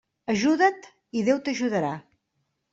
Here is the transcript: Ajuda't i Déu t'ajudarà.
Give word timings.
Ajuda't 0.33 0.87
i 1.19 1.23
Déu 1.29 1.43
t'ajudarà. 1.45 1.95